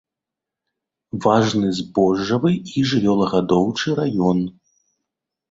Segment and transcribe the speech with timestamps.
[1.25, 4.43] Важны збожжавы і жывёлагадоўчы раён.